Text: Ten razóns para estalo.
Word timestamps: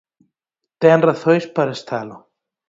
Ten 0.81 0.97
razóns 1.09 1.45
para 1.55 1.75
estalo. 1.77 2.17